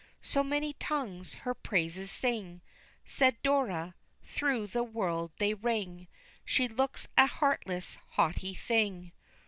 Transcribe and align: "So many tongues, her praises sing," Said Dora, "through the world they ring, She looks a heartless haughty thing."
"So 0.23 0.41
many 0.43 0.73
tongues, 0.73 1.35
her 1.45 1.53
praises 1.53 2.09
sing," 2.09 2.61
Said 3.05 3.39
Dora, 3.43 3.93
"through 4.23 4.65
the 4.65 4.81
world 4.81 5.31
they 5.37 5.53
ring, 5.53 6.07
She 6.43 6.67
looks 6.67 7.07
a 7.15 7.27
heartless 7.27 7.99
haughty 8.13 8.55
thing." 8.55 9.11